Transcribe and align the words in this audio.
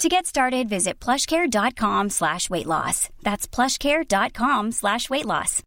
To 0.00 0.08
get 0.08 0.24
started, 0.24 0.66
visit 0.66 0.98
plushcare.com 0.98 2.08
slash 2.08 2.48
weight 2.48 2.64
loss. 2.64 3.10
That's 3.22 3.46
plushcare.com 3.46 4.72
slash 4.72 5.10
weight 5.10 5.26
loss. 5.26 5.62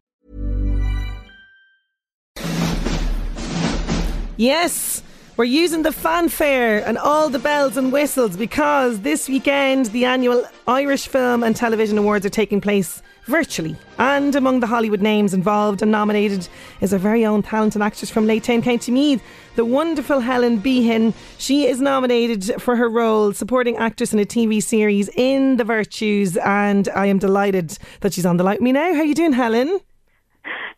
Yes, 4.36 5.04
we're 5.36 5.44
using 5.44 5.82
the 5.84 5.92
fanfare 5.92 6.84
and 6.84 6.98
all 6.98 7.30
the 7.30 7.38
bells 7.38 7.76
and 7.76 7.92
whistles 7.92 8.36
because 8.36 8.98
this 9.02 9.28
weekend 9.28 9.86
the 9.86 10.04
annual 10.04 10.42
Irish 10.66 11.06
Film 11.06 11.44
and 11.44 11.54
Television 11.54 11.96
Awards 11.96 12.26
are 12.26 12.30
taking 12.30 12.60
place 12.60 13.02
virtually. 13.26 13.76
And 13.98 14.34
among 14.34 14.60
the 14.60 14.66
Hollywood 14.66 15.00
names 15.00 15.34
involved 15.34 15.82
and 15.82 15.90
nominated 15.90 16.48
is 16.80 16.92
our 16.92 16.98
very 16.98 17.24
own 17.24 17.42
talented 17.42 17.82
actress 17.82 18.10
from 18.10 18.26
Laytown, 18.26 18.62
County 18.62 18.92
Meath, 18.92 19.22
the 19.56 19.64
wonderful 19.64 20.20
Helen 20.20 20.58
Behan. 20.58 21.14
She 21.38 21.66
is 21.66 21.80
nominated 21.80 22.60
for 22.60 22.76
her 22.76 22.88
role 22.88 23.32
supporting 23.32 23.76
actress 23.76 24.12
in 24.12 24.18
a 24.18 24.24
TV 24.24 24.62
series 24.62 25.08
in 25.16 25.56
The 25.56 25.64
Virtues, 25.64 26.36
and 26.38 26.88
I 26.88 27.06
am 27.06 27.18
delighted 27.18 27.78
that 28.00 28.12
she's 28.12 28.26
on 28.26 28.36
the 28.36 28.44
line 28.44 28.54
with 28.54 28.62
me 28.62 28.72
now. 28.72 28.94
How 28.94 29.00
are 29.00 29.04
you 29.04 29.14
doing, 29.14 29.32
Helen? 29.32 29.80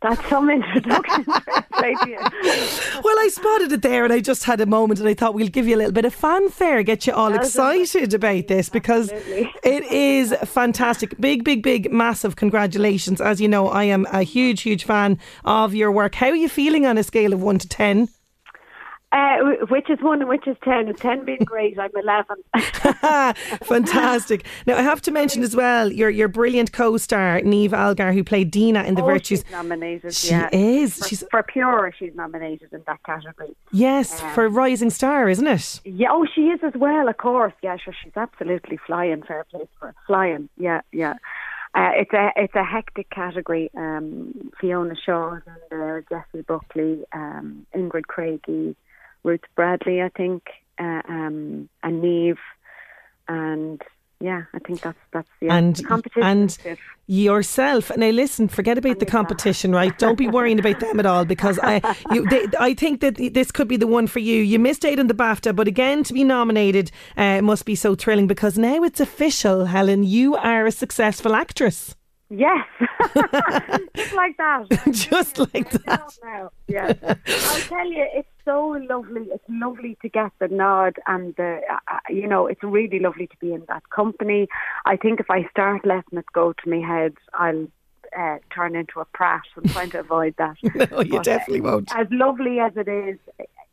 That's 0.03 0.29
some 0.29 0.51
introduction. 0.57 1.25
well, 1.27 3.19
I 3.19 3.29
spotted 3.31 3.73
it 3.73 3.83
there 3.83 4.05
and 4.05 4.13
I 4.13 4.21
just 4.21 4.45
had 4.45 4.61
a 4.61 4.67
moment 4.67 5.01
and 5.01 5.09
I 5.09 5.15
thought 5.15 5.35
we'll 5.35 5.49
give 5.49 5.67
you 5.67 5.77
a 5.77 5.79
little 5.79 5.93
bit 5.93 6.05
of 6.05 6.15
fanfare, 6.15 6.83
get 6.83 7.07
you 7.07 7.13
all 7.13 7.35
excited 7.35 8.15
about 8.15 8.49
this 8.49 8.69
because 8.69 9.11
Absolutely. 9.11 9.53
it 9.65 9.85
is 9.85 10.35
fantastic. 10.45 11.19
Big, 11.21 11.45
big, 11.45 11.63
big, 11.63 11.93
massive 11.93 12.37
congratulations. 12.37 13.21
As 13.21 13.41
you 13.41 13.49
know, 13.49 13.69
I 13.69 13.85
am 13.85 14.07
a 14.13 14.23
huge, 14.23 14.63
huge 14.63 14.85
fan 14.85 15.19
of 15.45 15.75
your 15.75 15.91
work. 15.91 16.15
How 16.15 16.29
are 16.29 16.37
you 16.37 16.49
feeling 16.49 16.87
on 16.87 16.99
a 16.99 17.03
scale 17.03 17.33
of 17.33 17.43
1 17.43 17.59
to 17.59 17.69
10? 17.69 18.09
Uh, 19.13 19.37
which 19.71 19.89
is 19.89 19.99
one 20.01 20.21
and 20.21 20.29
which 20.29 20.47
is 20.49 20.57
ten? 20.65 20.89
Is 20.89 20.99
ten 20.99 21.25
being 21.25 21.39
great? 21.45 21.79
I'm 21.79 21.91
eleven. 21.97 22.37
Fantastic. 23.65 24.45
Now 24.67 24.77
I 24.77 24.83
have 24.83 25.01
to 25.03 25.13
mention 25.13 25.45
as 25.45 25.55
well 25.55 25.93
your 25.93 26.11
your 26.11 26.27
brilliant 26.27 26.73
co-star 26.73 27.41
Niamh 27.43 27.73
Algar, 27.73 28.13
who 28.13 28.25
played 28.25 28.51
Dina 28.51 28.83
in 28.83 28.97
The 28.97 29.03
oh, 29.03 29.07
Virtues. 29.07 29.43
She's 29.45 29.53
nominated. 29.53 30.13
She 30.13 30.31
yeah. 30.31 30.49
is. 30.53 30.99
For, 30.99 31.09
She's 31.09 31.25
for 31.31 31.43
pure. 31.45 31.95
She's 31.97 32.15
nominated 32.17 32.73
in 32.73 32.83
that 32.87 33.03
category. 33.05 33.55
yes 33.71 34.21
Um, 34.21 34.35
for 34.35 34.49
Rising 34.49 34.91
Star, 34.91 35.29
isn't 35.29 35.47
it? 35.47 35.81
Yeah. 35.85 36.09
Oh, 36.11 36.27
she 36.35 36.49
is 36.49 36.61
as 36.65 36.75
well. 36.75 37.09
Of 37.09 37.17
course. 37.19 37.55
Yeah. 37.63 37.77
Sure. 37.77 37.95
She's 38.03 38.17
absolutely 38.17 38.79
flying. 38.87 39.23
Fair 39.23 39.45
play 39.45 39.69
for 39.79 39.89
her. 39.89 39.95
Flying. 40.09 40.49
Yeah. 40.59 40.81
Yeah. 40.91 41.15
Uh, 41.77 41.91
it's 41.95 42.13
a 42.13 42.33
it's 42.37 42.55
a 42.55 42.65
hectic 42.65 43.11
category. 43.11 43.71
Um, 43.77 44.51
Fiona 44.59 44.95
Shaw 44.97 45.35
is 45.35 45.43
in 45.47 45.55
there, 45.71 46.05
Jessie 46.09 46.43
Buckley, 46.43 47.05
um, 47.13 47.67
Ingrid 47.75 48.07
Craigie, 48.07 48.75
Ruth 49.27 49.41
Bradley, 49.57 50.01
I 50.01 50.09
think, 50.09 50.45
uh, 50.79 51.03
um, 51.09 51.69
and 51.83 52.03
Niamh, 52.03 52.37
and 53.27 53.83
yeah, 54.21 54.45
I 54.55 54.59
think 54.61 54.81
that's 54.81 54.99
that's 55.13 55.29
yeah. 55.41 55.57
And- 55.57 55.77
the 55.77 55.83
competition. 55.83 56.23
and- 56.23 56.79
yourself. 57.09 57.97
Now, 57.97 58.11
listen, 58.11 58.49
forget 58.49 58.79
about 58.79 58.99
the 58.99 59.07
competition, 59.07 59.71
right? 59.73 59.97
Don't 59.97 60.19
be 60.19 60.27
worrying 60.27 60.59
about 60.59 60.81
them 60.81 60.99
at 60.99 61.07
all 61.07 61.25
because 61.25 61.57
I, 61.63 61.81
you, 62.11 62.29
they, 62.29 62.49
I 62.59 62.75
think 62.75 63.01
that 63.01 63.15
this 63.33 63.53
could 63.53 63.69
be 63.69 63.77
the 63.77 63.87
one 63.87 64.09
for 64.09 64.19
you. 64.19 64.43
You 64.43 64.59
missed 64.59 64.85
out 64.85 64.99
on 64.99 65.07
the 65.07 65.15
BAFTA, 65.15 65.55
but 65.55 65.69
again, 65.69 66.03
to 66.03 66.13
be 66.13 66.25
nominated 66.25 66.91
uh, 67.17 67.43
must 67.43 67.65
be 67.65 67.77
so 67.77 67.95
thrilling 67.95 68.27
because 68.27 68.59
now 68.59 68.83
it's 68.83 68.99
official, 68.99 69.67
Helen. 69.67 70.03
You 70.03 70.35
are 70.35 70.67
a 70.67 70.73
successful 70.73 71.37
actress. 71.37 71.95
Yes, 72.29 72.67
just 73.95 74.15
like 74.15 74.37
that. 74.39 74.67
Just 74.91 75.39
like 75.39 75.71
that. 75.71 76.13
Now. 76.25 76.51
Yeah, 76.67 76.93
I'll 77.05 77.61
tell 77.61 77.87
you, 77.89 78.05
it's 78.15 78.29
so 78.47 78.79
lovely. 78.89 79.29
It's 79.33 79.45
lovely 79.49 79.99
to 80.01 80.09
get 80.09 80.33
the 80.39 80.49
nod, 80.49 80.97
and 81.07 81.35
the 81.37 81.61
uh, 81.71 81.79
uh, 81.89 81.99
you 82.09 82.27
know, 82.27 82.47
it's 82.47 82.63
really 82.63 82.99
lovely 82.99 83.27
to 83.27 83.37
be 83.39 83.53
in 83.53 83.65
that 83.69 83.91
company. 83.91 84.49
I 84.87 84.97
think 84.97 85.21
if 85.21 85.31
I 85.31 85.47
start 85.51 85.85
letting 85.85 86.19
it 86.19 86.25
go 86.33 86.55
to 86.55 86.71
my 86.71 86.79
head, 86.79 87.15
I'll 87.35 87.67
uh, 88.19 88.39
turn 88.55 88.77
into 88.77 89.01
a 89.01 89.05
prat. 89.05 89.43
I'm 89.57 89.69
trying 89.69 89.91
to 89.91 90.01
avoid 90.01 90.35
that. 90.39 90.57
No, 90.91 91.01
you 91.01 91.13
But, 91.13 91.21
uh, 91.21 91.23
definitely 91.23 91.61
won't. 91.61 91.95
As 91.95 92.07
lovely 92.11 92.61
as 92.61 92.73
it 92.77 92.89
is, 92.89 93.19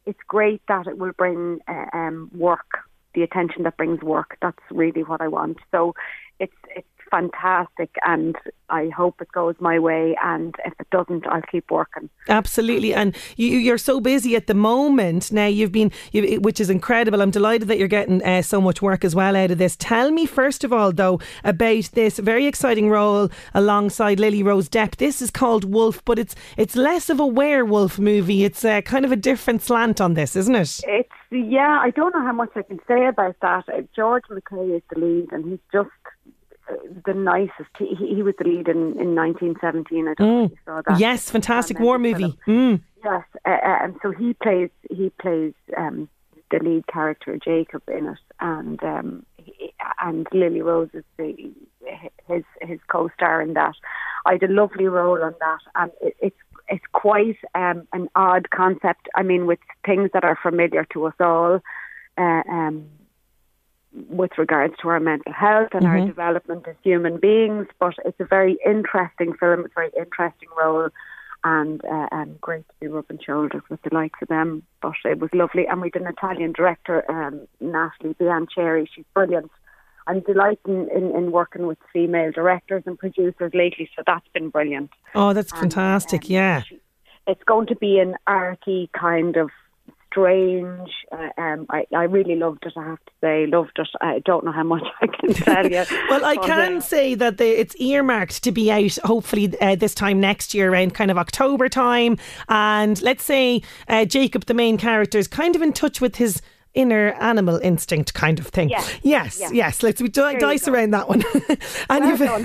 it's 0.06 0.20
great 0.28 0.62
that 0.68 0.88
it 0.88 0.98
will 0.98 1.14
bring 1.14 1.60
uh, 1.68 1.86
um, 1.94 2.30
work, 2.36 2.80
the 3.14 3.22
attention 3.24 3.64
that 3.64 3.78
brings 3.78 4.02
work. 4.02 4.38
That's 4.42 4.58
really 4.72 5.04
what 5.04 5.22
I 5.22 5.28
want. 5.28 5.58
So 5.72 5.94
it's 6.40 6.54
it's 6.76 6.88
fantastic, 7.14 7.96
and 8.04 8.36
I 8.70 8.90
hope 8.90 9.22
it 9.22 9.32
goes 9.32 9.56
my 9.60 9.78
way. 9.78 10.16
And 10.24 10.56
if 10.66 10.74
it 10.80 10.90
doesn't, 10.90 11.28
I'll 11.28 11.44
keep 11.44 11.70
working. 11.70 12.10
Absolutely, 12.28 12.94
and 12.94 13.16
you, 13.38 13.60
you're 13.60 13.78
so 13.78 14.00
busy 14.00 14.36
at 14.36 14.48
the 14.48 14.56
moment. 14.56 15.32
Now 15.32 15.46
you've 15.46 15.72
been, 15.72 15.92
you, 16.12 16.40
which 16.42 16.60
is 16.60 16.72
incredible. 16.72 17.22
I'm 17.22 17.30
delighted 17.30 17.68
that 17.68 17.78
you're 17.78 17.88
getting 17.88 18.24
uh, 18.24 18.42
so 18.42 18.60
much 18.60 18.82
work 18.82 19.06
as 19.06 19.14
well 19.14 19.36
out 19.36 19.52
of 19.52 19.60
this. 19.60 19.76
Tell 19.76 20.10
me 20.10 20.26
first 20.26 20.64
of 20.64 20.74
all, 20.74 20.92
though, 20.92 21.20
about 21.44 21.92
this 21.94 22.18
very 22.18 22.48
exciting 22.48 22.90
role 22.90 23.30
alongside 23.54 24.20
Lily 24.20 24.42
Rose 24.42 24.68
Depp. 24.68 24.96
This 24.96 25.22
is 25.22 25.30
called 25.30 25.64
Wolf, 25.66 26.04
but 26.06 26.18
it's 26.18 26.36
it's 26.58 26.76
less 26.76 27.10
of 27.12 27.20
a 27.20 27.28
werewolf 27.28 28.00
movie. 28.00 28.44
It's 28.44 28.66
uh, 28.66 28.82
kind 28.82 29.06
of 29.06 29.12
a 29.12 29.16
different 29.16 29.62
slant 29.62 30.02
on 30.02 30.16
this, 30.16 30.36
isn't 30.36 30.56
it? 30.56 30.80
It's 30.88 31.10
yeah. 31.30 31.80
I 31.80 31.92
don't 31.92 32.16
know 32.16 32.24
how 32.24 32.34
much 32.34 32.52
I 32.56 32.64
can 32.64 32.80
say 32.88 33.06
about 33.06 33.36
that. 33.42 33.70
Uh, 33.70 33.82
George 33.96 34.24
McKay 34.32 34.78
is 34.78 34.82
the 34.92 35.00
lead, 35.00 35.32
and 35.32 35.46
he's 35.46 35.60
just 35.72 35.90
the 37.06 37.14
nicest. 37.14 37.70
He, 37.78 37.96
he 37.96 38.24
was 38.24 38.36
the 38.38 38.46
lead 38.46 38.68
in, 38.68 39.00
in 39.00 39.16
1917. 39.16 40.08
I 40.08 40.14
don't 40.14 40.28
know 40.28 40.46
if 40.46 40.52
you 40.52 40.58
saw 40.66 40.82
that. 40.88 41.00
Yes, 41.00 41.30
fantastic 41.30 41.80
war 41.80 42.00
movie. 42.00 42.38
Mm. 42.48 42.82
Yes, 43.04 43.24
uh, 43.46 43.50
uh, 43.50 43.78
and 43.82 43.96
so 44.02 44.12
he 44.12 44.34
plays 44.34 44.70
he 44.90 45.12
plays 45.22 45.54
um, 45.78 46.08
the 46.52 46.60
lead 46.60 46.88
character 46.88 47.38
Jacob 47.44 47.84
in 47.88 48.08
it, 48.08 48.20
and 48.40 48.82
um, 48.84 49.26
he, 49.38 49.74
and 50.02 50.28
Lily 50.32 50.62
Rose 50.62 50.90
is 50.94 51.04
the 51.18 51.52
his 52.28 52.44
his 52.62 52.80
co-star 52.88 53.42
in 53.42 53.54
that. 53.54 53.76
I 54.26 54.34
had 54.34 54.44
a 54.44 54.48
lovely 54.48 54.86
role 54.86 55.22
on 55.22 55.36
that, 55.40 55.60
and 55.76 55.92
it, 56.02 56.16
it's 56.22 56.38
it's 56.70 56.86
quite 56.94 57.38
um, 57.56 57.88
an 57.92 58.08
odd 58.16 58.50
concept. 58.52 59.10
I 59.16 59.24
mean, 59.24 59.46
with 59.46 59.60
things 59.86 60.12
that 60.14 60.24
are 60.24 60.38
familiar 60.42 60.86
to 60.94 61.06
us 61.08 61.16
all. 61.20 61.60
Uh, 62.16 62.44
um, 62.48 62.86
with 64.10 64.32
regards 64.38 64.74
to 64.82 64.90
our 64.90 65.00
mental 65.00 65.32
health 65.34 65.70
and 65.74 65.86
our 65.86 66.06
development 66.06 66.68
as 66.68 66.76
human 66.84 67.18
beings, 67.18 67.68
but 67.80 67.94
it's 68.06 68.20
a 68.20 68.26
very 68.26 68.58
interesting 68.66 69.34
film. 69.34 69.62
It's 69.62 69.74
a 69.74 69.80
very 69.82 69.92
interesting 69.98 70.50
role, 70.58 70.90
and 71.44 71.84
uh, 71.86 72.08
and 72.12 72.40
great 72.42 72.68
to 72.68 72.74
be 72.80 72.88
rubbing 72.88 73.20
shoulders 73.26 73.62
with 73.70 73.82
the 73.84 73.94
likes 73.94 74.20
of 74.22 74.30
them. 74.30 74.64
But 74.82 74.94
it 75.06 75.20
was 75.20 75.30
lovely, 75.34 75.68
and 75.68 75.82
we 75.82 75.92
had 75.94 76.02
an 76.02 76.08
Italian 76.08 76.54
director, 76.54 77.04
um, 77.10 77.48
Nathalie 77.62 78.16
Biancheri. 78.16 78.88
She's 78.94 79.06
brilliant. 79.14 79.52
I'm 80.06 80.20
delighted 80.22 80.60
in, 80.68 80.90
in, 80.90 81.16
in 81.16 81.32
working 81.32 81.66
with 81.66 81.78
female 81.94 82.32
directors 82.32 82.84
and 82.86 82.98
producers 83.00 83.52
lately, 83.54 83.90
so 83.96 84.04
that's 84.06 84.28
been 84.34 84.50
brilliant. 84.50 84.90
Oh, 85.16 85.32
that's 85.34 85.52
And, 85.52 85.62
fantastic. 85.62 86.24
um, 86.26 86.32
Yeah. 86.32 86.62
she- 86.64 86.80
It's 87.26 87.44
going 87.44 87.68
to 87.68 87.76
be 87.78 88.00
an 88.00 88.16
arty 88.28 88.90
kind 88.92 89.38
of 89.38 89.50
strange. 90.14 90.90
Uh, 91.12 91.42
um, 91.42 91.66
I, 91.70 91.86
I 91.96 92.04
really 92.04 92.36
loved 92.36 92.66
it. 92.66 92.74
I 92.78 92.84
have 92.84 93.06
to 93.06 93.12
say, 93.22 93.48
loved 93.48 93.78
it. 93.78 93.88
I 94.02 94.20
don't 94.20 94.46
know 94.46 94.52
how 94.52 94.64
much 94.64 94.84
I 95.02 95.08
can 95.08 95.34
tell 95.34 95.66
you. 95.70 95.84
Well, 96.10 96.24
I 96.24 96.38
can 96.38 96.78
uh, 96.78 96.82
say 96.82 97.16
that 97.16 97.38
the, 97.38 97.60
it's 97.60 97.76
earmarked 97.78 98.44
to 98.44 98.52
be 98.52 98.72
out 98.72 98.98
hopefully 99.04 99.54
uh, 99.60 99.76
this 99.76 99.96
time 99.96 100.20
next 100.20 100.54
year, 100.54 100.72
around 100.72 100.94
kind 100.94 101.12
of 101.12 101.18
October 101.18 101.68
time. 101.68 102.18
And 102.48 103.02
let's 103.02 103.24
say 103.24 103.64
uh, 103.88 104.06
Jacob, 104.06 104.46
the 104.46 104.54
main 104.54 104.78
character, 104.78 105.18
is 105.18 105.28
kind 105.28 105.56
of 105.56 105.62
in 105.62 105.74
touch 105.74 106.00
with 106.00 106.16
his 106.16 106.42
inner 106.74 107.12
animal 107.20 107.58
instinct 107.58 108.14
kind 108.14 108.40
of 108.40 108.48
thing. 108.48 108.70
Yes. 108.70 109.00
Yes, 109.04 109.40
yes. 109.40 109.54
yes. 109.54 109.84
Let's 109.84 110.02
we 110.02 110.10
di- 110.10 110.38
dice 110.40 110.68
around 110.68 110.92
that 110.92 111.08
one. 111.08 111.24
and 111.90 112.20
Well 112.20 112.40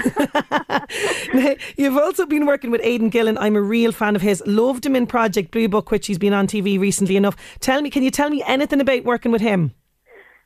you've, 1.34 1.58
you've 1.76 1.96
also 1.96 2.26
been 2.26 2.46
working 2.46 2.70
with 2.70 2.80
Aidan 2.84 3.10
Gillen. 3.10 3.38
I'm 3.38 3.56
a 3.56 3.62
real 3.62 3.92
fan 3.92 4.16
of 4.16 4.22
his. 4.22 4.42
Loved 4.46 4.84
him 4.84 4.96
in 4.96 5.06
Project 5.06 5.50
Blue 5.50 5.68
Book, 5.68 5.90
which 5.90 6.06
he's 6.06 6.18
been 6.18 6.32
on 6.32 6.46
TV 6.46 6.78
recently 6.78 7.16
enough. 7.16 7.36
Tell 7.60 7.80
me, 7.80 7.90
can 7.90 8.02
you 8.02 8.10
tell 8.10 8.30
me 8.30 8.42
anything 8.46 8.80
about 8.80 9.04
working 9.04 9.32
with 9.32 9.40
him? 9.40 9.72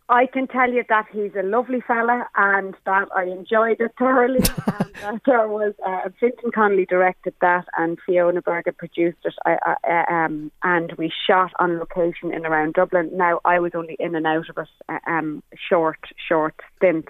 I 0.08 0.26
can 0.26 0.46
tell 0.46 0.70
you 0.70 0.84
that 0.88 1.06
he's 1.12 1.32
a 1.38 1.42
lovely 1.42 1.80
fella 1.80 2.26
and 2.36 2.74
that 2.84 3.08
I 3.16 3.24
enjoyed 3.24 3.80
it 3.80 3.92
thoroughly. 3.98 4.40
and 4.66 4.92
that 5.02 5.20
there 5.24 5.48
was 5.48 5.74
uh, 5.86 6.08
Vincent 6.20 6.54
Connolly 6.54 6.86
directed 6.86 7.34
that 7.40 7.66
and 7.78 7.98
Fiona 8.04 8.42
Berger 8.42 8.72
produced 8.72 9.18
it. 9.24 9.34
I, 9.46 9.56
I, 9.64 9.74
uh, 9.88 10.12
um, 10.12 10.52
and 10.62 10.92
we 10.98 11.12
shot 11.26 11.52
on 11.58 11.78
location 11.78 12.32
in 12.32 12.44
around 12.44 12.74
Dublin. 12.74 13.10
Now 13.14 13.40
I 13.44 13.58
was 13.58 13.72
only 13.74 13.96
in 13.98 14.14
and 14.14 14.26
out 14.26 14.48
of 14.50 14.58
it, 14.58 14.68
uh, 14.88 14.98
um, 15.10 15.42
short, 15.68 16.00
short 16.28 16.54
stint, 16.76 17.06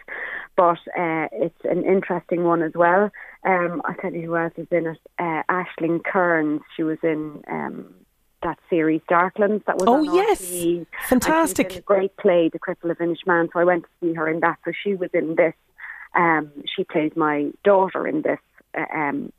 but 0.56 0.79
uh, 0.99 1.29
it's 1.33 1.65
an 1.65 1.85
interesting 1.85 2.44
one 2.44 2.62
as 2.62 2.73
well. 2.75 3.11
Um, 3.44 3.83
I 3.85 3.94
tell 4.00 4.12
you 4.12 4.27
who 4.27 4.37
else 4.37 4.53
is 4.56 4.69
in 4.71 4.87
it. 4.87 4.99
Uh, 5.19 5.43
Aisling 5.50 6.05
Kearns. 6.05 6.61
She 6.77 6.83
was 6.83 6.99
in. 7.03 7.43
Um, 7.50 7.94
that 8.43 8.59
series 8.71 9.00
Darklands 9.11 9.65
that 9.67 9.77
was 9.79 9.85
Oh, 9.89 10.03
yes. 10.03 10.43
RTE. 10.43 10.87
Fantastic. 11.09 11.71
she 11.71 11.77
was 11.77 11.77
in 11.77 11.79
a 11.81 11.83
great 11.83 12.17
play, 12.17 12.49
The 12.53 12.59
Cripple 12.59 12.91
of 12.91 12.99
Inishmaan. 12.99 13.49
So 13.53 13.61
I 13.61 13.65
went 13.65 13.85
to 13.85 13.89
see 14.00 14.12
her 14.15 14.29
in 14.29 14.41
that. 14.41 14.59
So 14.65 14.73
she 14.83 14.94
was 14.94 15.11
in 15.15 15.35
this. 15.37 15.55
Um, 16.15 16.50
she 16.77 16.85
plays 16.85 17.12
my 17.17 17.50
daughter 17.65 18.06
in 18.06 18.23
this 18.23 18.39
uh, 18.77 18.85
um, 18.94 19.33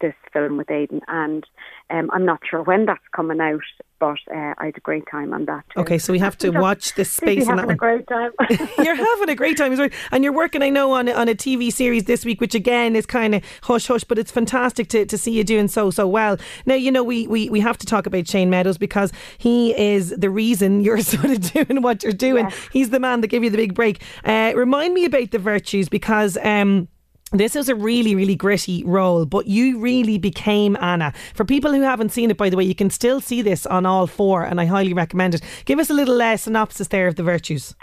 this 0.00 0.14
film 0.32 0.56
with 0.56 0.70
Aidan, 0.70 1.00
and 1.08 1.44
um, 1.90 2.10
I'm 2.12 2.24
not 2.24 2.40
sure 2.48 2.62
when 2.62 2.86
that's 2.86 3.00
coming 3.14 3.40
out, 3.40 3.60
but 4.00 4.18
uh, 4.34 4.54
I 4.58 4.66
had 4.66 4.76
a 4.76 4.80
great 4.80 5.04
time 5.10 5.32
on 5.32 5.44
that. 5.44 5.64
Too. 5.70 5.80
Okay, 5.82 5.98
so 5.98 6.12
we 6.12 6.18
have 6.18 6.36
to 6.38 6.50
watch 6.50 6.94
this 6.94 7.10
space 7.10 7.46
you're 7.46 7.54
having 7.54 7.66
one. 7.66 7.74
a 7.74 7.76
great 7.76 8.08
time. 8.08 8.32
You're 8.78 8.96
having 8.96 9.28
a 9.28 9.34
great 9.34 9.56
time 9.56 9.76
well. 9.76 9.90
And 10.10 10.24
you're 10.24 10.32
working, 10.32 10.62
I 10.62 10.70
know, 10.70 10.92
on, 10.92 11.08
a- 11.08 11.12
on 11.12 11.28
a 11.28 11.34
TV 11.34 11.72
series 11.72 12.04
this 12.04 12.24
week, 12.24 12.40
which 12.40 12.54
again 12.54 12.96
is 12.96 13.06
kind 13.06 13.34
of 13.34 13.44
hush 13.62 13.86
hush, 13.86 14.04
but 14.04 14.18
it's 14.18 14.30
fantastic 14.30 14.88
to, 14.88 15.04
to 15.06 15.18
see 15.18 15.32
you 15.32 15.44
doing 15.44 15.68
so, 15.68 15.90
so 15.90 16.08
well. 16.08 16.38
Now, 16.66 16.74
you 16.74 16.90
know, 16.90 17.04
we, 17.04 17.26
we, 17.26 17.50
we 17.50 17.60
have 17.60 17.78
to 17.78 17.86
talk 17.86 18.06
about 18.06 18.26
Shane 18.26 18.50
Meadows 18.50 18.78
because 18.78 19.12
he 19.38 19.78
is 19.78 20.10
the 20.10 20.30
reason 20.30 20.80
you're 20.84 21.00
sort 21.00 21.26
of 21.26 21.52
doing 21.52 21.82
what 21.82 22.02
you're 22.02 22.12
doing. 22.12 22.50
He's 22.72 22.90
the 22.90 23.00
man 23.00 23.20
that 23.20 23.28
gave 23.28 23.44
you 23.44 23.50
the 23.50 23.58
big 23.58 23.74
break. 23.74 24.02
Uh, 24.24 24.52
remind 24.56 24.94
me 24.94 25.04
about 25.04 25.30
the 25.30 25.38
virtues 25.38 25.88
because. 25.88 26.36
Um, 26.38 26.88
this 27.32 27.54
is 27.54 27.68
a 27.68 27.74
really, 27.74 28.14
really 28.14 28.34
gritty 28.34 28.82
role, 28.84 29.24
but 29.24 29.46
you 29.46 29.78
really 29.78 30.18
became 30.18 30.76
Anna. 30.80 31.12
For 31.34 31.44
people 31.44 31.72
who 31.72 31.82
haven't 31.82 32.10
seen 32.10 32.30
it, 32.30 32.36
by 32.36 32.50
the 32.50 32.56
way, 32.56 32.64
you 32.64 32.74
can 32.74 32.90
still 32.90 33.20
see 33.20 33.40
this 33.40 33.66
on 33.66 33.86
all 33.86 34.06
four, 34.06 34.42
and 34.42 34.60
I 34.60 34.64
highly 34.64 34.92
recommend 34.92 35.34
it. 35.34 35.42
Give 35.64 35.78
us 35.78 35.90
a 35.90 35.94
little 35.94 36.20
uh, 36.20 36.36
synopsis 36.36 36.88
there 36.88 37.06
of 37.06 37.14
the 37.14 37.22
virtues. 37.22 37.76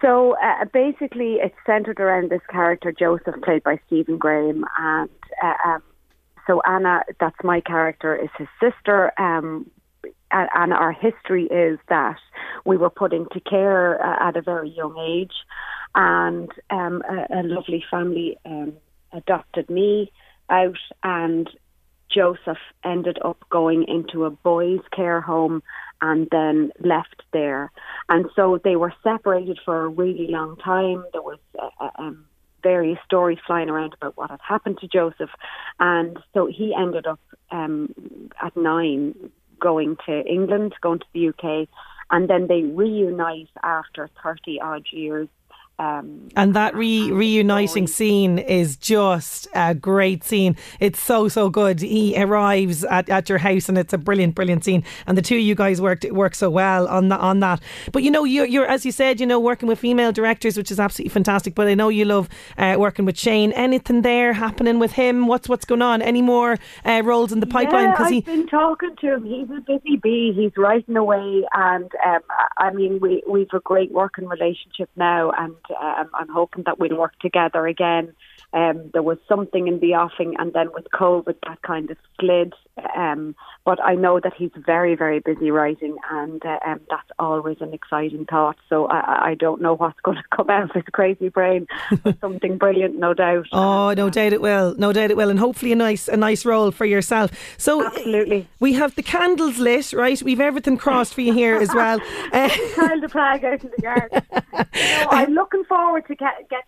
So 0.00 0.36
uh, 0.42 0.64
basically, 0.72 1.34
it's 1.34 1.54
centered 1.64 2.00
around 2.00 2.30
this 2.30 2.42
character 2.50 2.92
Joseph, 2.92 3.36
played 3.42 3.62
by 3.62 3.78
Stephen 3.86 4.18
Graham, 4.18 4.64
and 4.78 5.10
uh, 5.42 5.54
um, 5.68 5.82
so 6.46 6.60
Anna, 6.66 7.02
that's 7.20 7.36
my 7.42 7.60
character, 7.60 8.14
is 8.14 8.28
his 8.36 8.48
sister. 8.60 9.12
Um, 9.18 9.70
and, 10.34 10.72
our 10.72 10.92
history 10.92 11.44
is 11.44 11.78
that 11.88 12.18
we 12.64 12.76
were 12.76 12.90
put 12.90 13.12
into 13.12 13.40
care 13.40 14.04
uh, 14.04 14.28
at 14.28 14.36
a 14.36 14.42
very 14.42 14.70
young 14.70 14.96
age, 14.98 15.34
and 15.94 16.50
um, 16.70 17.02
a, 17.08 17.40
a 17.40 17.42
lovely 17.42 17.84
family 17.90 18.38
um, 18.44 18.74
adopted 19.12 19.70
me 19.70 20.10
out, 20.50 20.78
and 21.02 21.48
Joseph 22.14 22.58
ended 22.84 23.18
up 23.24 23.38
going 23.50 23.84
into 23.88 24.24
a 24.24 24.30
boys' 24.30 24.80
care 24.94 25.20
home 25.20 25.62
and 26.00 26.28
then 26.30 26.70
left 26.80 27.22
there. 27.32 27.72
And 28.08 28.26
so 28.36 28.60
they 28.62 28.76
were 28.76 28.92
separated 29.02 29.58
for 29.64 29.84
a 29.84 29.88
really 29.88 30.28
long 30.28 30.56
time. 30.56 31.04
There 31.12 31.22
was 31.22 31.38
uh, 31.60 31.70
uh, 31.80 31.90
um, 31.96 32.26
various 32.62 32.98
stories 33.04 33.38
flying 33.46 33.68
around 33.68 33.94
about 33.94 34.16
what 34.16 34.30
had 34.30 34.40
happened 34.46 34.78
to 34.78 34.88
Joseph. 34.88 35.30
And 35.80 36.18
so 36.32 36.46
he 36.46 36.74
ended 36.78 37.06
up 37.06 37.20
um, 37.50 37.94
at 38.42 38.56
nine 38.56 39.30
going 39.64 39.96
to 40.04 40.22
England, 40.26 40.74
going 40.82 40.98
to 40.98 41.06
the 41.14 41.28
UK. 41.30 41.66
And 42.10 42.28
then 42.28 42.46
they 42.46 42.62
reunite 42.62 43.48
after 43.62 44.10
30 44.22 44.60
odd 44.60 44.84
years. 44.92 45.28
Um, 45.78 46.28
And 46.36 46.54
that 46.54 46.76
re- 46.76 47.10
reuniting 47.10 47.88
scene 47.88 48.38
is 48.38 48.76
just 48.76 49.48
a 49.54 49.74
great 49.74 50.22
scene. 50.22 50.56
It's 50.78 51.00
so 51.00 51.26
so 51.26 51.50
good. 51.50 51.80
He 51.80 52.14
arrives 52.16 52.84
at, 52.84 53.08
at 53.08 53.28
your 53.28 53.38
house 53.38 53.68
and 53.68 53.76
it's 53.76 53.92
a 53.92 53.98
brilliant 53.98 54.36
brilliant 54.36 54.64
scene. 54.64 54.84
And 55.08 55.18
the 55.18 55.22
two 55.22 55.34
of 55.34 55.40
you 55.40 55.56
guys 55.56 55.80
worked 55.80 56.04
work 56.12 56.36
so 56.36 56.48
well 56.48 56.86
on 56.86 57.08
that 57.08 57.18
on 57.18 57.40
that. 57.40 57.60
But 57.90 58.04
you 58.04 58.12
know 58.12 58.22
you're, 58.22 58.46
you're 58.46 58.66
as 58.66 58.86
you 58.86 58.92
said 58.92 59.18
you 59.18 59.26
know 59.26 59.40
working 59.40 59.68
with 59.68 59.80
female 59.80 60.12
directors, 60.12 60.56
which 60.56 60.70
is 60.70 60.78
absolutely 60.78 61.10
fantastic. 61.10 61.56
But 61.56 61.66
I 61.66 61.74
know 61.74 61.88
you 61.88 62.04
love 62.04 62.28
uh, 62.56 62.76
working 62.78 63.04
with 63.04 63.18
Shane. 63.18 63.50
Anything 63.52 64.02
there 64.02 64.32
happening 64.32 64.78
with 64.78 64.92
him? 64.92 65.26
What's 65.26 65.48
what's 65.48 65.64
going 65.64 65.82
on? 65.82 66.02
Any 66.02 66.22
more 66.22 66.56
uh, 66.84 67.02
roles 67.04 67.32
in 67.32 67.40
the 67.40 67.48
pipeline? 67.48 67.88
Yeah, 67.88 67.96
I've 67.98 68.12
he 68.12 68.20
been 68.20 68.46
talking 68.46 68.94
to 69.00 69.14
him. 69.14 69.24
He's 69.24 69.50
a 69.50 69.60
busy 69.60 69.96
bee. 69.96 70.32
He's 70.36 70.52
writing 70.56 70.96
away, 70.96 71.42
and 71.52 71.90
um, 72.06 72.20
I 72.58 72.72
mean, 72.72 73.00
we 73.00 73.24
we've 73.28 73.48
a 73.52 73.60
great 73.60 73.90
working 73.90 74.28
relationship 74.28 74.88
now, 74.94 75.32
and 75.36 75.54
um, 75.70 76.10
I'm 76.14 76.28
hoping 76.28 76.64
that 76.64 76.78
we'll 76.78 76.96
work 76.96 77.18
together 77.20 77.66
again. 77.66 78.14
Um, 78.54 78.90
there 78.92 79.02
was 79.02 79.18
something 79.28 79.66
in 79.66 79.80
the 79.80 79.94
offing, 79.94 80.36
and 80.38 80.52
then 80.52 80.68
with 80.72 80.86
COVID, 80.94 81.34
that 81.46 81.60
kind 81.62 81.90
of 81.90 81.96
slid. 82.20 82.52
Um, 82.96 83.34
but 83.64 83.82
I 83.82 83.94
know 83.94 84.20
that 84.20 84.32
he's 84.36 84.50
very, 84.56 84.94
very 84.94 85.18
busy 85.20 85.50
writing, 85.50 85.96
and 86.10 86.44
uh, 86.44 86.58
um, 86.64 86.80
that's 86.88 87.08
always 87.18 87.56
an 87.60 87.72
exciting 87.74 88.26
thought. 88.26 88.56
So 88.68 88.86
I, 88.86 89.30
I- 89.30 89.34
don't 89.34 89.60
know 89.60 89.74
what's 89.74 89.98
going 90.04 90.16
to 90.18 90.22
come 90.36 90.48
out 90.48 90.62
of 90.64 90.70
his 90.70 90.84
crazy 90.92 91.28
brain, 91.28 91.66
but 92.04 92.20
something 92.20 92.56
brilliant, 92.56 92.96
no 92.98 93.12
doubt. 93.12 93.46
Oh, 93.52 93.92
no 93.94 94.08
doubt 94.10 94.32
it 94.32 94.40
will. 94.40 94.74
No 94.76 94.92
doubt 94.92 95.10
it 95.10 95.16
will, 95.16 95.28
and 95.30 95.38
hopefully 95.38 95.72
a 95.72 95.76
nice 95.76 96.06
a 96.08 96.16
nice 96.16 96.44
role 96.44 96.70
for 96.70 96.84
yourself. 96.86 97.30
So 97.58 97.84
Absolutely. 97.84 98.46
we 98.60 98.74
have 98.74 98.94
the 98.94 99.02
candles 99.02 99.58
lit, 99.58 99.92
right? 99.92 100.22
We've 100.22 100.40
everything 100.40 100.76
crossed 100.76 101.14
for 101.14 101.20
you 101.22 101.32
here 101.32 101.56
as 101.56 101.74
well. 101.74 102.00
Uh, 102.32 102.48
the 103.00 103.08
flag 103.08 103.44
out 103.44 103.62
in 103.64 103.70
the 103.76 103.82
garden. 103.82 104.22
you 104.32 104.80
know, 104.80 105.06
I'm 105.10 105.32
looking 105.34 105.64
forward 105.64 106.06
to 106.08 106.14
get, 106.14 106.48
getting 106.48 106.64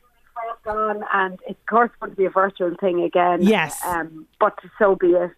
on, 0.66 1.04
and 1.12 1.38
it's 1.46 1.58
of 1.60 1.66
course 1.66 1.90
going 2.00 2.10
to 2.12 2.16
be 2.16 2.24
a 2.24 2.30
virtual 2.30 2.74
thing 2.80 3.02
again. 3.02 3.42
Yes. 3.42 3.82
Um, 3.84 4.26
but 4.40 4.58
so 4.78 4.96
be 4.96 5.08
it. 5.08 5.30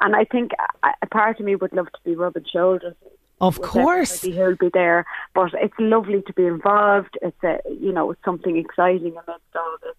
And 0.00 0.16
I 0.16 0.24
think 0.24 0.52
a, 0.82 1.06
part 1.06 1.38
of 1.38 1.46
me 1.46 1.56
would 1.56 1.72
love 1.72 1.86
to 1.86 1.98
be 2.04 2.14
rubbing 2.14 2.44
shoulders. 2.50 2.94
of 3.40 3.60
course. 3.60 4.22
who'll 4.22 4.56
be 4.56 4.70
there. 4.72 5.04
But 5.34 5.50
it's 5.54 5.74
lovely 5.78 6.22
to 6.22 6.32
be 6.32 6.46
involved. 6.46 7.18
It's 7.22 7.42
a, 7.42 7.58
you 7.68 7.92
know, 7.92 8.10
it's 8.10 8.24
something 8.24 8.56
exciting 8.56 9.12
amidst 9.12 9.56
all 9.56 9.76
this 9.82 9.96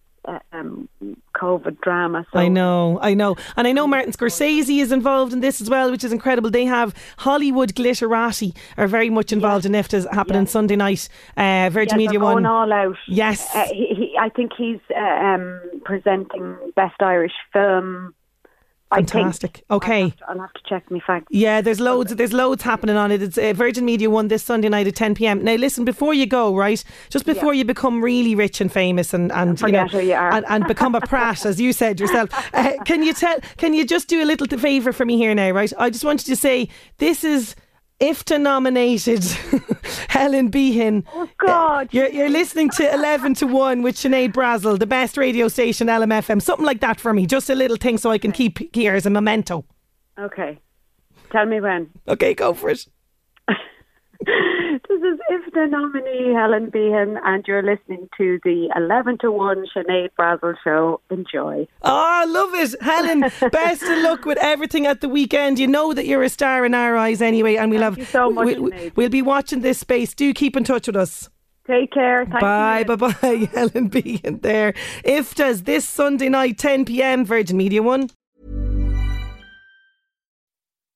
um, 0.52 0.88
COVID 1.34 1.80
drama. 1.80 2.26
So 2.32 2.38
I 2.38 2.48
know, 2.48 2.98
I 3.02 3.14
know. 3.14 3.36
And 3.56 3.66
I 3.66 3.72
know 3.72 3.86
Martin 3.86 4.12
Scorsese 4.12 4.78
is 4.80 4.92
involved 4.92 5.32
in 5.32 5.40
this 5.40 5.60
as 5.60 5.68
well, 5.68 5.90
which 5.90 6.04
is 6.04 6.12
incredible. 6.12 6.50
They 6.50 6.64
have 6.64 6.94
Hollywood 7.18 7.74
Glitterati 7.74 8.56
are 8.76 8.86
very 8.86 9.10
much 9.10 9.32
involved 9.32 9.66
in 9.66 9.72
IFTAs 9.72 10.12
happening 10.12 10.46
Sunday 10.46 10.76
night. 10.76 11.08
Uh, 11.36 11.70
Virgin 11.70 11.98
Yeah, 12.00 12.06
Media 12.06 12.20
One. 12.20 12.46
all 12.46 12.72
out. 12.72 12.96
Yes. 13.08 13.54
Uh, 13.54 13.66
he, 13.72 13.86
he, 13.94 14.16
I 14.18 14.28
think 14.28 14.52
he's 14.56 14.80
uh, 14.96 15.00
um, 15.00 15.60
presenting 15.84 16.56
Best 16.76 17.00
Irish 17.00 17.32
Film. 17.52 18.14
Fantastic. 18.96 19.64
Okay. 19.70 20.02
I'll 20.02 20.08
have, 20.08 20.16
to, 20.18 20.24
I'll 20.28 20.40
have 20.40 20.52
to 20.54 20.60
check 20.68 20.90
my 20.90 21.00
facts. 21.00 21.26
Yeah, 21.30 21.60
there's 21.60 21.80
loads. 21.80 22.14
There's 22.14 22.32
loads 22.32 22.62
happening 22.62 22.96
on 22.96 23.10
it. 23.12 23.22
It's 23.22 23.38
uh, 23.38 23.52
Virgin 23.54 23.84
Media 23.84 24.10
One 24.10 24.28
this 24.28 24.42
Sunday 24.42 24.68
night 24.68 24.86
at 24.86 24.96
10 24.96 25.14
p.m. 25.14 25.42
Now, 25.44 25.54
listen, 25.54 25.84
before 25.84 26.14
you 26.14 26.26
go, 26.26 26.54
right, 26.54 26.82
just 27.10 27.26
before 27.26 27.54
you 27.54 27.64
become 27.64 28.02
really 28.02 28.34
rich 28.34 28.60
and 28.60 28.72
famous 28.72 29.14
and 29.14 29.32
and 29.32 29.60
you 29.60 29.72
know 29.72 29.86
you 29.86 30.14
are. 30.14 30.32
and, 30.32 30.44
and 30.48 30.66
become 30.66 30.94
a 30.94 31.00
prat, 31.00 31.44
as 31.44 31.60
you 31.60 31.72
said 31.72 32.00
yourself, 32.00 32.30
uh, 32.54 32.72
can 32.84 33.02
you 33.02 33.12
tell? 33.14 33.38
Can 33.56 33.74
you 33.74 33.84
just 33.84 34.08
do 34.08 34.22
a 34.22 34.26
little 34.26 34.46
favour 34.58 34.92
for 34.92 35.04
me 35.04 35.16
here 35.16 35.34
now, 35.34 35.50
right? 35.50 35.72
I 35.78 35.90
just 35.90 36.04
wanted 36.04 36.26
to 36.26 36.36
say 36.36 36.68
this 36.98 37.24
is. 37.24 37.54
IFTA 38.00 38.40
nominated 38.40 39.24
Helen 40.08 40.48
Behan. 40.48 41.04
Oh, 41.14 41.28
God. 41.38 41.88
You're, 41.92 42.08
you're 42.08 42.28
listening 42.28 42.70
to 42.70 42.92
11 42.92 43.34
to 43.34 43.46
1 43.46 43.82
with 43.82 43.96
Sinead 43.96 44.32
Brazel, 44.32 44.78
the 44.78 44.86
best 44.86 45.16
radio 45.16 45.48
station, 45.48 45.86
LMFM. 45.86 46.42
Something 46.42 46.66
like 46.66 46.80
that 46.80 46.98
for 47.00 47.14
me. 47.14 47.26
Just 47.26 47.48
a 47.50 47.54
little 47.54 47.76
thing 47.76 47.98
so 47.98 48.10
I 48.10 48.18
can 48.18 48.32
keep 48.32 48.74
here 48.74 48.94
as 48.94 49.06
a 49.06 49.10
memento. 49.10 49.64
Okay. 50.18 50.58
Tell 51.30 51.46
me 51.46 51.60
when. 51.60 51.90
Okay, 52.08 52.34
go 52.34 52.52
for 52.52 52.70
it. 52.70 52.86
This 55.04 55.14
is 55.16 55.20
IFTA 55.30 55.70
nominee 55.70 56.32
Helen 56.32 56.70
Behan, 56.70 57.18
and 57.24 57.44
you're 57.46 57.62
listening 57.62 58.08
to 58.16 58.38
the 58.42 58.70
11 58.74 59.18
to 59.18 59.30
1 59.30 59.66
Sinead 59.76 60.08
Brazel 60.18 60.54
show. 60.64 61.02
Enjoy. 61.10 61.66
Oh, 61.82 62.06
I 62.22 62.24
love 62.24 62.54
it. 62.54 62.74
Helen, 62.80 63.20
best 63.52 63.82
of 63.82 63.98
luck 63.98 64.24
with 64.24 64.38
everything 64.38 64.86
at 64.86 65.02
the 65.02 65.08
weekend. 65.10 65.58
You 65.58 65.66
know 65.66 65.92
that 65.92 66.06
you're 66.06 66.22
a 66.22 66.30
star 66.30 66.64
in 66.64 66.72
our 66.72 66.96
eyes 66.96 67.20
anyway, 67.20 67.56
and 67.56 67.70
we'll 67.70 67.82
Thank 67.82 67.98
have 67.98 67.98
you 67.98 68.04
so 68.06 68.30
much, 68.30 68.46
We, 68.46 68.58
we, 68.58 68.92
we'll 68.96 69.10
be 69.10 69.20
watching 69.20 69.60
this 69.60 69.78
space. 69.78 70.14
Do 70.14 70.32
keep 70.32 70.56
in 70.56 70.64
touch 70.64 70.86
with 70.86 70.96
us. 70.96 71.28
Take 71.66 71.92
care. 71.92 72.24
Thank 72.24 72.40
bye, 72.40 72.84
you. 72.88 72.96
bye, 72.96 73.12
bye, 73.12 73.48
Helen 73.52 73.88
Behan 73.88 74.38
there. 74.38 74.72
IFTAs 75.04 75.66
this 75.66 75.86
Sunday 75.86 76.30
night, 76.30 76.56
10 76.56 76.86
p.m. 76.86 77.26
Virgin 77.26 77.58
Media 77.58 77.82
One. 77.82 78.08